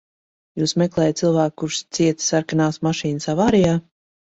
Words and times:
Jūs 0.61 0.73
meklējat 0.83 1.21
cilvēku, 1.21 1.55
kurš 1.65 1.83
cieta 2.01 2.29
sarkanās 2.33 2.85
mašīnas 2.91 3.35
avārijā? 3.41 3.81